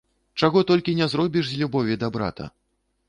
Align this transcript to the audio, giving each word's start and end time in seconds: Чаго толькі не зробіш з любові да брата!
Чаго 0.43 0.63
толькі 0.71 0.95
не 1.01 1.07
зробіш 1.13 1.45
з 1.51 1.59
любові 1.63 2.01
да 2.05 2.13
брата! 2.17 2.51